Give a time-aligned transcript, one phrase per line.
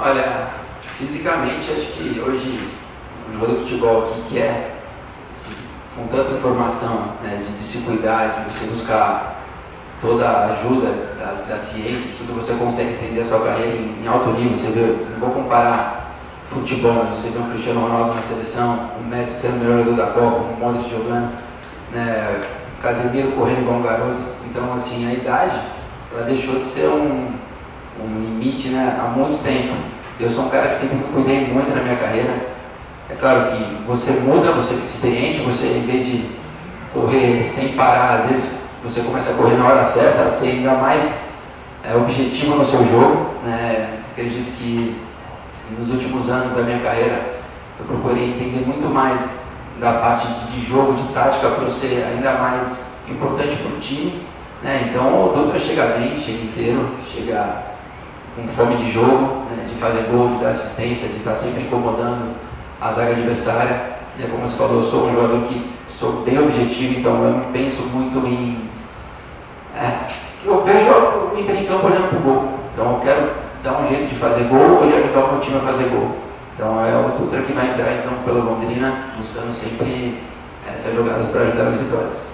[0.00, 0.50] Olha,
[0.80, 2.70] fisicamente acho que hoje
[3.28, 4.76] o jogador de futebol que quer,
[5.34, 5.56] assim,
[5.96, 9.42] com tanta informação, né, de, de, se cuidar, de você buscar
[10.00, 10.88] toda a ajuda
[11.18, 14.56] da, da ciência, tudo você consegue estender a sua carreira em, em alto nível.
[14.56, 16.14] Você vê, não vou comparar
[16.48, 20.12] futebol, você vê um Cristiano Ronaldo na seleção, o Messi sendo o melhor jogador da
[20.12, 21.32] Copa, o Modric jogando,
[21.92, 22.40] né,
[22.80, 24.20] Casemiro correndo igual um garoto.
[24.48, 25.60] Então, assim, a idade,
[26.12, 27.32] ela deixou de ser um,
[28.02, 29.74] um limite né, há muito tempo.
[30.20, 32.48] Eu sou um cara que sempre me cuidei muito na minha carreira.
[33.10, 36.30] É claro que você muda, você fica experiente, você em vez de
[36.92, 38.50] correr sem parar, às vezes
[38.82, 41.18] você começa a correr na hora certa, a ser ainda mais
[41.84, 43.30] é, objetivo no seu jogo.
[43.44, 43.98] Né?
[44.12, 44.96] Acredito que
[45.78, 47.38] nos últimos anos da minha carreira
[47.78, 49.40] eu procurei entender muito mais
[49.80, 54.22] da parte de, jogo, de tática, para ser ainda mais importante para o time.
[54.62, 54.90] Né?
[54.90, 57.62] Então o Dutra chega bem, chega inteiro, chega
[58.38, 59.66] com fome de jogo, né?
[59.68, 62.36] de fazer gol, de dar assistência, de estar sempre incomodando
[62.80, 63.98] a zaga adversária.
[64.16, 64.28] Né?
[64.30, 67.82] Como você falou, eu sou um jogador que sou bem objetivo, então eu não penso
[67.82, 68.68] muito em.
[69.76, 69.98] É,
[70.44, 72.48] eu vejo, eu entrei em campo olhando para o gol.
[72.72, 73.30] Então eu quero
[73.64, 76.16] dar um jeito de fazer gol ou de ajudar o meu time a fazer gol.
[76.54, 80.20] Então é o Dutra que vai entrar em campo pela Londrina, buscando sempre
[80.72, 82.28] essas jogadas para ajudar as vitórias.